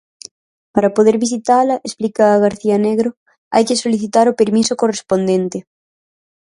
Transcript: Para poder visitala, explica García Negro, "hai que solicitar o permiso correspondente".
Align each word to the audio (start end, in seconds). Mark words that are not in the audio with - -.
Para 0.73 0.93
poder 0.95 1.15
visitala, 1.25 1.81
explica 1.87 2.41
García 2.45 2.77
Negro, 2.87 3.09
"hai 3.53 3.63
que 3.67 3.81
solicitar 3.83 4.25
o 4.27 4.37
permiso 4.41 4.73
correspondente". 4.81 5.57